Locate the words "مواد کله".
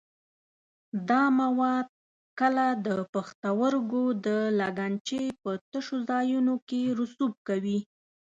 1.39-2.65